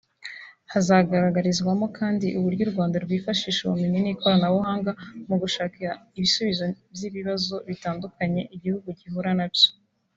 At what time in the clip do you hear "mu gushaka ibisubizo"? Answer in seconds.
5.27-6.65